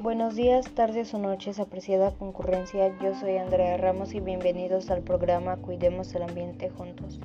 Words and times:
Buenos 0.00 0.36
días, 0.36 0.70
tardes 0.76 1.12
o 1.12 1.18
noches, 1.18 1.58
apreciada 1.58 2.12
concurrencia. 2.12 2.96
Yo 3.02 3.16
soy 3.16 3.36
Andrea 3.36 3.76
Ramos 3.78 4.14
y 4.14 4.20
bienvenidos 4.20 4.90
al 4.90 5.02
programa 5.02 5.56
Cuidemos 5.56 6.14
el 6.14 6.22
Ambiente 6.22 6.70
Juntos. 6.70 7.18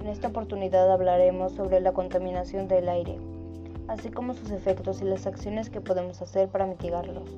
En 0.00 0.06
esta 0.06 0.28
oportunidad 0.28 0.88
hablaremos 0.92 1.54
sobre 1.54 1.80
la 1.80 1.90
contaminación 1.90 2.68
del 2.68 2.88
aire, 2.88 3.18
así 3.88 4.10
como 4.10 4.34
sus 4.34 4.52
efectos 4.52 5.02
y 5.02 5.04
las 5.04 5.26
acciones 5.26 5.68
que 5.68 5.80
podemos 5.80 6.22
hacer 6.22 6.48
para 6.48 6.66
mitigarlos. 6.66 7.28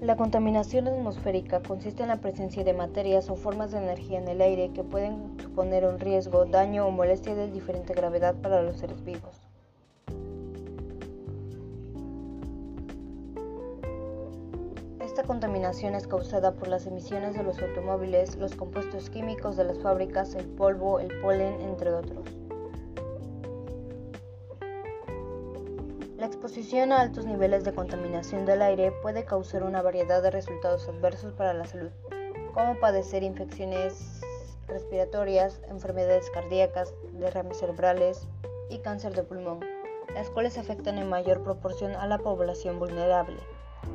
La 0.00 0.16
contaminación 0.16 0.88
atmosférica 0.88 1.62
consiste 1.62 2.02
en 2.02 2.08
la 2.08 2.20
presencia 2.20 2.64
de 2.64 2.74
materias 2.74 3.30
o 3.30 3.36
formas 3.36 3.70
de 3.70 3.78
energía 3.78 4.18
en 4.18 4.26
el 4.26 4.40
aire 4.40 4.72
que 4.72 4.82
pueden 4.82 5.36
suponer 5.40 5.84
un 5.84 6.00
riesgo, 6.00 6.44
daño 6.44 6.88
o 6.88 6.90
molestia 6.90 7.36
de 7.36 7.52
diferente 7.52 7.94
gravedad 7.94 8.34
para 8.34 8.62
los 8.62 8.78
seres 8.78 9.04
vivos. 9.04 9.43
Esta 15.14 15.28
contaminación 15.28 15.94
es 15.94 16.08
causada 16.08 16.56
por 16.56 16.66
las 16.66 16.88
emisiones 16.88 17.36
de 17.36 17.44
los 17.44 17.62
automóviles, 17.62 18.34
los 18.34 18.56
compuestos 18.56 19.10
químicos 19.10 19.56
de 19.56 19.62
las 19.62 19.78
fábricas, 19.78 20.34
el 20.34 20.44
polvo, 20.44 20.98
el 20.98 21.20
polen, 21.20 21.60
entre 21.60 21.92
otros. 21.92 22.26
La 26.16 26.26
exposición 26.26 26.90
a 26.90 27.00
altos 27.00 27.26
niveles 27.26 27.62
de 27.62 27.72
contaminación 27.72 28.44
del 28.44 28.60
aire 28.60 28.90
puede 29.02 29.24
causar 29.24 29.62
una 29.62 29.82
variedad 29.82 30.20
de 30.20 30.32
resultados 30.32 30.88
adversos 30.88 31.32
para 31.34 31.54
la 31.54 31.64
salud, 31.64 31.92
como 32.52 32.80
padecer 32.80 33.22
infecciones 33.22 34.20
respiratorias, 34.66 35.60
enfermedades 35.68 36.28
cardíacas, 36.30 36.92
derrames 37.12 37.58
cerebrales 37.58 38.26
y 38.68 38.78
cáncer 38.78 39.14
de 39.14 39.22
pulmón, 39.22 39.60
las 40.12 40.28
cuales 40.30 40.58
afectan 40.58 40.98
en 40.98 41.08
mayor 41.08 41.44
proporción 41.44 41.94
a 41.94 42.08
la 42.08 42.18
población 42.18 42.80
vulnerable 42.80 43.38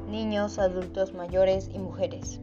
niños, 0.10 0.60
adultos 0.60 1.14
mayores 1.14 1.70
y 1.74 1.80
mujeres. 1.80 2.42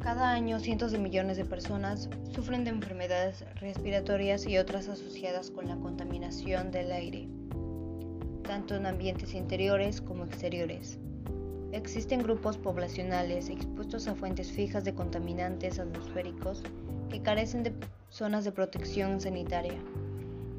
Cada 0.00 0.32
año 0.32 0.58
cientos 0.58 0.90
de 0.90 0.98
millones 0.98 1.36
de 1.36 1.44
personas 1.44 2.10
sufren 2.34 2.64
de 2.64 2.70
enfermedades 2.70 3.44
respiratorias 3.60 4.46
y 4.46 4.58
otras 4.58 4.88
asociadas 4.88 5.50
con 5.50 5.68
la 5.68 5.76
contaminación 5.76 6.72
del 6.72 6.90
aire, 6.90 7.28
tanto 8.42 8.74
en 8.74 8.86
ambientes 8.86 9.34
interiores 9.34 10.00
como 10.00 10.24
exteriores. 10.24 10.98
Existen 11.70 12.22
grupos 12.22 12.58
poblacionales 12.58 13.48
expuestos 13.48 14.08
a 14.08 14.14
fuentes 14.14 14.50
fijas 14.50 14.84
de 14.84 14.94
contaminantes 14.94 15.78
atmosféricos 15.78 16.62
que 17.08 17.22
carecen 17.22 17.62
de 17.62 17.72
zonas 18.10 18.44
de 18.44 18.52
protección 18.52 19.20
sanitaria 19.20 19.78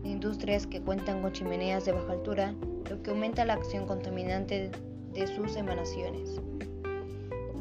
industrias 0.03 0.67
que 0.67 0.81
cuentan 0.81 1.21
con 1.21 1.31
chimeneas 1.31 1.85
de 1.85 1.93
baja 1.93 2.13
altura, 2.13 2.53
lo 2.89 3.01
que 3.01 3.11
aumenta 3.11 3.45
la 3.45 3.53
acción 3.53 3.85
contaminante 3.85 4.71
de 5.13 5.27
sus 5.27 5.55
emanaciones. 5.55 6.39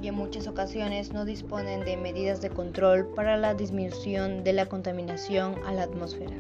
Y 0.02 0.08
en 0.08 0.14
muchas 0.16 0.48
ocasiones 0.48 1.12
no 1.12 1.24
disponen 1.24 1.84
de 1.84 1.96
medidas 1.96 2.40
de 2.40 2.50
control 2.50 3.06
para 3.14 3.36
la 3.36 3.54
disminución 3.54 4.42
de 4.42 4.52
la 4.52 4.66
contaminación 4.66 5.54
a 5.64 5.72
la 5.72 5.84
atmósfera. 5.84 6.36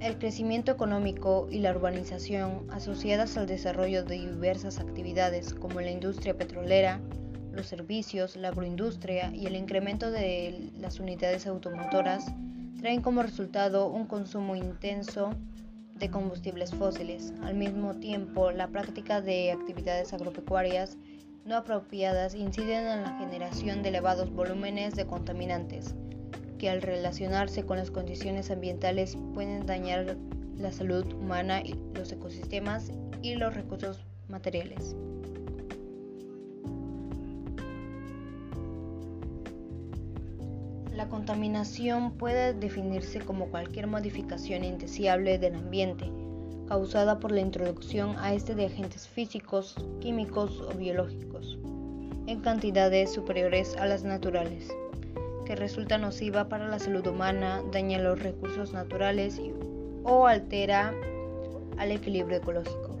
El 0.00 0.16
crecimiento 0.16 0.70
económico 0.70 1.48
y 1.50 1.58
la 1.58 1.72
urbanización 1.72 2.66
asociadas 2.70 3.36
al 3.36 3.46
desarrollo 3.46 4.04
de 4.04 4.14
diversas 4.14 4.78
actividades 4.78 5.52
como 5.54 5.80
la 5.80 5.90
industria 5.90 6.36
petrolera, 6.36 7.00
los 7.58 7.66
servicios, 7.66 8.36
la 8.36 8.48
agroindustria 8.48 9.34
y 9.34 9.46
el 9.46 9.56
incremento 9.56 10.12
de 10.12 10.70
las 10.78 11.00
unidades 11.00 11.44
automotoras 11.48 12.32
traen 12.78 13.02
como 13.02 13.20
resultado 13.20 13.88
un 13.88 14.06
consumo 14.06 14.54
intenso 14.54 15.30
de 15.96 16.08
combustibles 16.08 16.72
fósiles. 16.72 17.32
Al 17.42 17.56
mismo 17.56 17.96
tiempo, 17.96 18.52
la 18.52 18.68
práctica 18.68 19.20
de 19.20 19.50
actividades 19.50 20.12
agropecuarias 20.12 20.96
no 21.44 21.56
apropiadas 21.56 22.36
inciden 22.36 22.86
en 22.86 23.02
la 23.02 23.18
generación 23.18 23.82
de 23.82 23.88
elevados 23.88 24.30
volúmenes 24.30 24.94
de 24.94 25.06
contaminantes, 25.06 25.96
que 26.58 26.70
al 26.70 26.80
relacionarse 26.80 27.64
con 27.64 27.78
las 27.78 27.90
condiciones 27.90 28.52
ambientales 28.52 29.18
pueden 29.34 29.66
dañar 29.66 30.16
la 30.56 30.70
salud 30.70 31.12
humana, 31.12 31.60
los 31.94 32.12
ecosistemas 32.12 32.92
y 33.20 33.34
los 33.34 33.52
recursos 33.54 34.04
materiales. 34.28 34.94
La 40.98 41.08
contaminación 41.08 42.10
puede 42.10 42.54
definirse 42.54 43.20
como 43.20 43.50
cualquier 43.50 43.86
modificación 43.86 44.64
indeseable 44.64 45.38
del 45.38 45.54
ambiente 45.54 46.10
causada 46.66 47.20
por 47.20 47.30
la 47.30 47.40
introducción 47.40 48.16
a 48.18 48.34
este 48.34 48.56
de 48.56 48.66
agentes 48.66 49.06
físicos, 49.06 49.76
químicos 50.00 50.60
o 50.60 50.76
biológicos 50.76 51.56
en 52.26 52.40
cantidades 52.40 53.12
superiores 53.12 53.76
a 53.76 53.86
las 53.86 54.02
naturales, 54.02 54.74
que 55.46 55.54
resulta 55.54 55.98
nociva 55.98 56.48
para 56.48 56.66
la 56.66 56.80
salud 56.80 57.06
humana, 57.06 57.62
daña 57.70 58.00
los 58.00 58.20
recursos 58.20 58.72
naturales 58.72 59.40
o 60.02 60.26
altera 60.26 60.92
al 61.76 61.92
equilibrio 61.92 62.38
ecológico. 62.38 62.96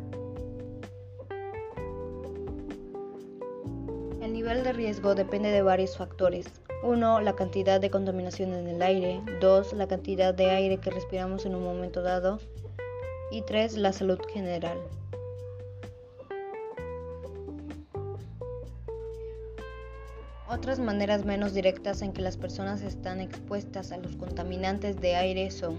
El 4.22 4.32
nivel 4.32 4.62
de 4.62 4.72
riesgo 4.72 5.16
depende 5.16 5.50
de 5.50 5.62
varios 5.62 5.96
factores, 5.96 6.46
1. 6.82 7.20
La 7.20 7.34
cantidad 7.34 7.80
de 7.80 7.90
contaminación 7.90 8.54
en 8.54 8.68
el 8.68 8.82
aire. 8.82 9.20
2. 9.40 9.72
La 9.72 9.88
cantidad 9.88 10.32
de 10.32 10.50
aire 10.50 10.78
que 10.78 10.90
respiramos 10.90 11.44
en 11.44 11.54
un 11.54 11.64
momento 11.64 12.02
dado. 12.02 12.38
Y 13.32 13.42
3. 13.42 13.76
La 13.78 13.92
salud 13.92 14.18
general. 14.32 14.78
Otras 20.48 20.78
maneras 20.78 21.24
menos 21.24 21.52
directas 21.52 22.00
en 22.00 22.12
que 22.12 22.22
las 22.22 22.36
personas 22.36 22.82
están 22.82 23.20
expuestas 23.20 23.92
a 23.92 23.98
los 23.98 24.16
contaminantes 24.16 25.00
de 25.00 25.14
aire 25.14 25.50
son 25.50 25.76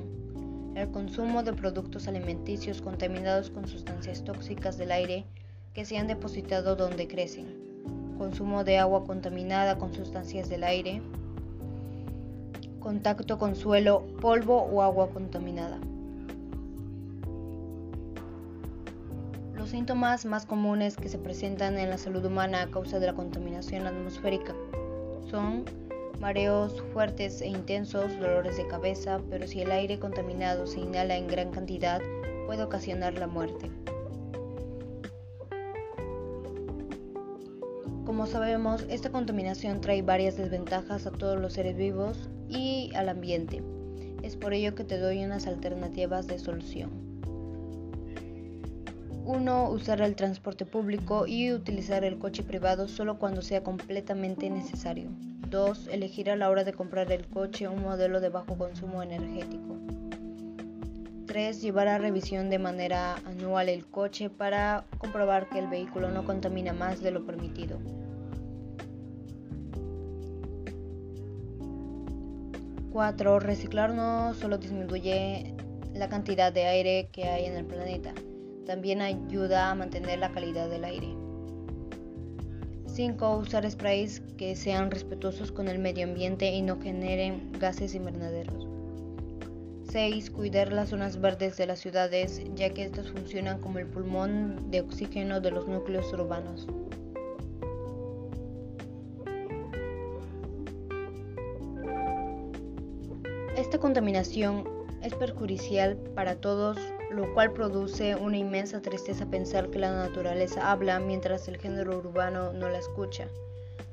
el 0.76 0.92
consumo 0.92 1.44
de 1.44 1.54
productos 1.54 2.08
alimenticios 2.08 2.82
contaminados 2.82 3.50
con 3.50 3.68
sustancias 3.68 4.24
tóxicas 4.24 4.78
del 4.78 4.92
aire 4.92 5.26
que 5.74 5.86
se 5.86 5.98
han 5.98 6.08
depositado 6.08 6.76
donde 6.76 7.08
crecen, 7.08 7.69
consumo 8.20 8.66
de 8.66 8.78
agua 8.78 9.06
contaminada 9.06 9.80
con 9.80 9.94
sustancias 9.94 10.50
del 10.50 10.66
aire, 10.66 11.02
contacto 12.80 13.40
con 13.40 13.56
suelo, 13.56 14.06
polvo 14.22 14.58
o 14.62 14.84
agua 14.84 15.10
contaminada. 15.10 15.80
Los 19.56 19.70
síntomas 19.70 20.26
más 20.26 20.46
comunes 20.46 20.98
que 20.98 21.10
se 21.10 21.18
presentan 21.18 21.78
en 21.80 21.90
la 21.90 21.98
salud 21.98 22.24
humana 22.26 22.64
a 22.64 22.68
causa 22.68 23.00
de 23.00 23.08
la 23.08 23.14
contaminación 23.14 23.88
atmosférica 23.88 24.54
son 25.30 25.64
mareos 26.20 26.84
fuertes 26.94 27.42
e 27.42 27.48
intensos, 27.48 28.20
dolores 28.20 28.58
de 28.58 28.68
cabeza, 28.68 29.22
pero 29.30 29.48
si 29.48 29.62
el 29.62 29.72
aire 29.72 29.98
contaminado 29.98 30.68
se 30.68 30.82
inhala 30.82 31.16
en 31.16 31.28
gran 31.28 31.52
cantidad 31.52 32.02
puede 32.48 32.64
ocasionar 32.64 33.14
la 33.14 33.28
muerte. 33.28 33.70
Como 38.20 38.30
sabemos, 38.30 38.86
esta 38.90 39.12
contaminación 39.12 39.80
trae 39.80 40.02
varias 40.02 40.36
desventajas 40.36 41.08
a 41.08 41.12
todos 41.12 41.40
los 41.40 41.54
seres 41.54 41.78
vivos 41.78 42.30
y 42.50 42.92
al 42.94 43.08
ambiente. 43.08 43.64
Es 44.24 44.36
por 44.36 44.54
ello 44.54 44.76
que 44.76 44.84
te 44.84 44.98
doy 44.98 45.24
unas 45.24 45.48
alternativas 45.48 46.28
de 46.28 46.38
solución. 46.38 46.90
1. 49.24 49.70
Usar 49.70 50.02
el 50.02 50.18
transporte 50.18 50.66
público 50.66 51.28
y 51.28 51.54
utilizar 51.54 52.04
el 52.04 52.20
coche 52.20 52.44
privado 52.44 52.90
solo 52.90 53.20
cuando 53.20 53.42
sea 53.42 53.64
completamente 53.64 54.50
necesario. 54.50 55.10
2. 55.50 55.88
Elegir 55.88 56.30
a 56.30 56.36
la 56.36 56.50
hora 56.50 56.66
de 56.66 56.74
comprar 56.74 57.10
el 57.14 57.26
coche 57.26 57.70
un 57.70 57.82
modelo 57.84 58.20
de 58.20 58.28
bajo 58.28 58.58
consumo 58.58 59.02
energético. 59.02 59.78
3. 61.26 61.62
Llevar 61.62 61.88
a 61.88 62.00
revisión 62.00 62.50
de 62.50 62.60
manera 62.60 63.16
anual 63.24 63.70
el 63.70 63.86
coche 63.86 64.30
para 64.30 64.84
comprobar 64.98 65.48
que 65.48 65.60
el 65.60 65.68
vehículo 65.68 66.12
no 66.12 66.26
contamina 66.26 66.74
más 66.74 67.02
de 67.02 67.12
lo 67.12 67.26
permitido. 67.26 67.80
4. 72.92 73.40
Reciclar 73.40 73.94
no 73.94 74.34
solo 74.34 74.58
disminuye 74.58 75.54
la 75.94 76.10
cantidad 76.10 76.52
de 76.52 76.66
aire 76.66 77.10
que 77.12 77.26
hay 77.26 77.46
en 77.46 77.56
el 77.56 77.66
planeta, 77.66 78.14
también 78.66 79.02
ayuda 79.02 79.72
a 79.72 79.76
mantener 79.76 80.20
la 80.20 80.32
calidad 80.32 80.70
del 80.70 80.84
aire. 80.84 81.16
5. 82.86 83.38
Usar 83.38 83.70
sprays 83.70 84.22
que 84.38 84.56
sean 84.56 84.92
respetuosos 84.92 85.52
con 85.52 85.68
el 85.68 85.80
medio 85.80 86.06
ambiente 86.06 86.52
y 86.52 86.62
no 86.62 86.82
generen 86.82 87.52
gases 87.60 87.96
invernaderos. 87.96 88.68
6. 89.90 90.30
Cuidar 90.32 90.72
las 90.72 90.90
zonas 90.90 91.20
verdes 91.20 91.58
de 91.58 91.66
las 91.66 91.80
ciudades, 91.80 92.42
ya 92.56 92.72
que 92.72 92.84
estas 92.84 93.10
funcionan 93.10 93.60
como 93.60 93.80
el 93.80 93.88
pulmón 93.88 94.70
de 94.70 94.82
oxígeno 94.82 95.40
de 95.40 95.52
los 95.52 95.68
núcleos 95.68 96.12
urbanos. 96.14 96.68
Esta 103.70 103.82
contaminación 103.82 104.68
es 105.04 105.14
perjudicial 105.14 105.96
para 106.16 106.34
todos, 106.34 106.76
lo 107.12 107.32
cual 107.36 107.54
produce 107.54 108.16
una 108.16 108.36
inmensa 108.36 108.82
tristeza 108.82 109.28
pensar 109.28 109.70
que 109.70 109.78
la 109.78 109.92
naturaleza 109.92 110.72
habla 110.72 111.00
mientras 111.00 111.48
el 111.48 111.60
género 111.60 112.00
urbano 112.00 112.52
no 112.52 112.68
la 112.68 112.80
escucha. 112.80 113.28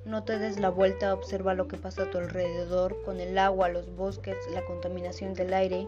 No 0.06 0.24
te 0.24 0.38
des 0.38 0.58
la 0.58 0.70
vuelta, 0.70 1.12
observa 1.12 1.52
lo 1.52 1.68
que 1.68 1.76
pasa 1.76 2.04
a 2.04 2.10
tu 2.10 2.16
alrededor 2.16 3.02
con 3.04 3.20
el 3.20 3.36
agua, 3.36 3.68
los 3.68 3.94
bosques, 3.94 4.38
la 4.50 4.64
contaminación 4.64 5.34
del 5.34 5.52
aire 5.52 5.86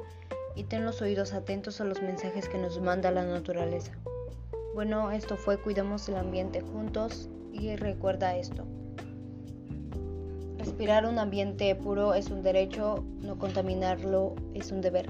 y 0.55 0.64
ten 0.64 0.84
los 0.84 1.00
oídos 1.00 1.32
atentos 1.32 1.81
a 1.81 1.84
los 1.84 2.02
mensajes 2.02 2.46
que 2.46 2.58
nos 2.58 2.79
manda 2.82 3.11
la 3.11 3.25
naturaleza. 3.25 3.93
Bueno, 4.75 5.12
esto 5.12 5.38
fue 5.38 5.56
Cuidamos 5.56 6.06
el 6.11 6.17
ambiente 6.17 6.61
juntos 6.61 7.31
y 7.55 7.75
recuerda 7.76 8.37
esto. 8.37 8.67
Respirar 10.69 11.06
un 11.06 11.19
ambiente 11.19 11.75
puro 11.75 12.12
es 12.12 12.29
un 12.31 12.43
derecho, 12.43 13.03
no 13.23 13.38
contaminarlo 13.38 14.35
es 14.53 14.70
un 14.70 14.82
deber. 14.82 15.09